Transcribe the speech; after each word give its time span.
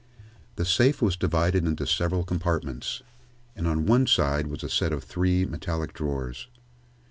The 0.55 0.65
safe 0.65 0.99
was 0.99 1.15
divided 1.15 1.63
into 1.67 1.85
several 1.85 2.23
compartments, 2.23 3.03
and 3.55 3.67
on 3.67 3.85
one 3.85 4.07
side 4.07 4.47
was 4.47 4.63
a 4.63 4.67
set 4.69 4.91
of 4.91 5.03
three 5.03 5.45
metallic 5.45 5.93
drawers. 5.93 6.47